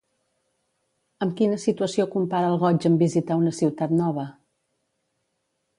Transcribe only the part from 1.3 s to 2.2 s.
quina situació